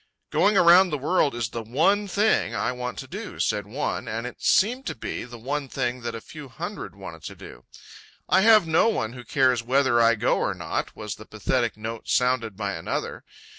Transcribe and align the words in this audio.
"Going 0.31 0.57
around 0.57 0.89
the 0.89 0.97
world 0.97 1.35
is 1.35 1.49
the 1.49 1.61
one 1.61 2.07
thing 2.07 2.55
I 2.55 2.71
want 2.71 2.97
to 2.97 3.07
do," 3.07 3.39
said 3.39 3.67
one, 3.67 4.07
and 4.07 4.25
it 4.25 4.41
seemed 4.41 4.87
to 4.87 4.95
be 4.95 5.25
the 5.25 5.37
one 5.37 5.67
thing 5.69 6.01
that 6.01 6.15
a 6.15 6.19
few 6.21 6.49
hundred 6.49 6.95
wanted 6.95 7.21
to 7.25 7.35
do. 7.35 7.65
"I 8.27 8.41
have 8.41 8.65
no 8.65 8.87
one 8.87 9.13
who 9.13 9.23
cares 9.23 9.61
whether 9.61 10.01
I 10.01 10.15
go 10.15 10.39
or 10.39 10.55
not," 10.55 10.95
was 10.95 11.17
the 11.17 11.25
pathetic 11.27 11.77
note 11.77 12.09
sounded 12.09 12.57
by 12.57 12.71
another. 12.73 13.23